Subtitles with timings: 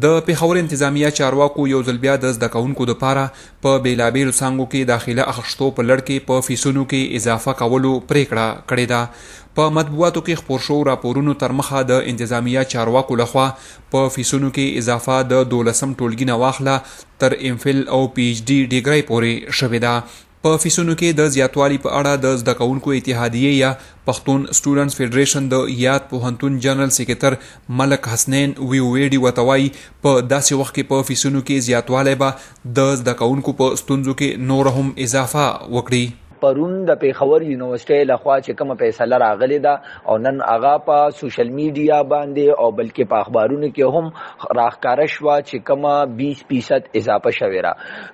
[0.00, 3.24] د پیښور انتظامیه چارواکو یو ځل بیا د زده کوونکو لپاره
[3.66, 8.46] په بیلابیلو څنګه کې داخله اخشتو په لړ کې په فیسونو کې اضافه کولو پریکړه
[8.72, 13.46] کړې ده په مطبوعاتو کې خبر شو راپورونو تر مخه د انتظامیه چارواکو لخوا
[13.90, 16.80] په فیسونو کې اضافه د 12 ټولګي نه واخله
[17.24, 19.96] تر امفل او پی ایچ ډی ډیګری پورې شوې ده
[20.44, 23.68] په فیسونو کې د زیاتوالي په اړه د زده کوونکو اتحادیه یا
[24.06, 27.36] پښتون سټوډنټس فدریشن د یاد په هنتون جنرال سیکریټر
[27.80, 32.90] ملک حسنین وی ویډي وتوای په داسې وخت کې په فیسونو کې زیاتوالی به د
[33.04, 36.04] زده کوونکو په ستونزو کې نور هم اضافه وکړي
[36.42, 39.72] پرون د پیښور یونیورسيټي لخوا چې کوم فیصله راغلی دا
[40.12, 45.28] او نن هغه په سوشل میډیا باندې او بلکې په اخبارونو کې هم راخکاره شو
[45.28, 45.84] چې کوم
[46.20, 47.72] 20% اضافه شوی را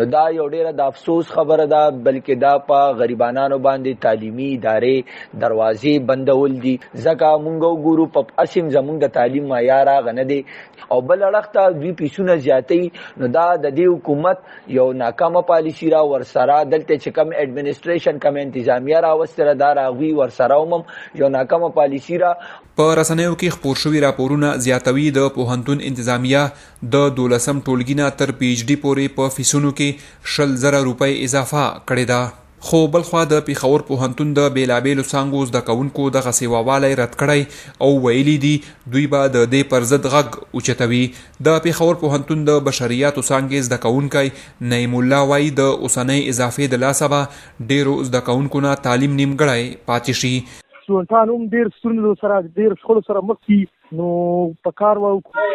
[0.00, 5.40] نو دا یو ډیره د افسوس خبره ده بلکې دا په غریبانو باندې تعلیمی ادارې
[5.46, 10.40] دروازې بندول دي ځکه مونږ ګورو په اسیم زمونږ د تعلیم معیار غنه دي
[10.90, 14.38] او بل اړخته دوی پیسونه زیاتې نو دا د دې حکومت
[14.78, 19.72] یو ناکامه پالیسی را ورسره دلته چې کوم اډمنستریشن الیکشن کم انتظامیه را وستره دا
[19.72, 22.36] راغوي ورسره ومم یو ناکمه پالیسی را
[22.76, 26.52] په رسنیو کې خپور شوی راپورونه زیاتوي د پوهنتون انتظامیه
[26.92, 31.64] د دولسم ټولګینه تر پی ایچ ډی پورې په فیسونو کې شل زره روپۍ اضافه
[31.86, 32.20] کړې ده
[32.68, 37.86] خو بل خو د پیښور پوهنتون د بیلابیلو څانګو زده کوونکو د غسیواوالی رد کړی
[37.86, 38.50] او ویلي دي
[38.96, 41.00] دوی به د دې پر ضد غږ اوچتوي
[41.48, 46.82] د پیښور پوهنتون د بشریاتو څانګې زده کوونکی نعیم الله وایي د اوسنۍ اضافې د
[46.84, 52.44] لاسه به ډیرو زده کوونکو نه تعلیم نیمګړی پاتې شي سټوډنټان هم ډیر ستونزو سره
[52.60, 53.60] ډیر شخړو سره مخ دي
[54.02, 54.10] نو
[54.68, 55.14] په کار و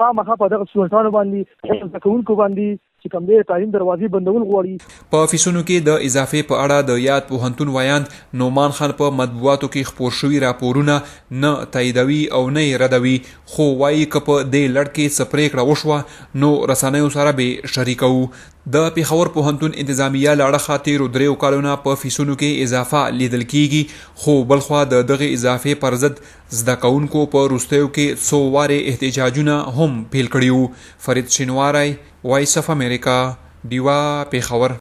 [0.00, 2.72] خامخا په دغه سلطانو باندې ځکهونکو باندې
[3.02, 6.98] چې کوم دې تعلیم دروازې بندول غواړي په افیسونو کې د اضافه په اړه د
[7.04, 10.98] یاد پوهنتون ویاند نومان خان په مطبوعاتو کې خپور شوی راپورونه
[11.44, 13.14] نه تاییدوي او نه ردوي
[13.54, 18.12] خو وایي ک په دې لړکې سپریک راوښوه نو رسنیو سره به شریکو
[18.74, 24.36] د پیښور پوهنتون انتظامیه لاړه خاطر دریو کالونه په فیسونو کې اضافه لیدل کیږي خو
[24.54, 26.22] بلخوا د دغه اضافه پر ضد
[26.62, 30.64] زده کوونکو په روستیو کې څو واره احتجاجونه هم پیل کړیو
[31.08, 31.94] فرید شینواری
[32.30, 33.16] وایس اف امریکا
[33.70, 34.70] ډیوا پیښور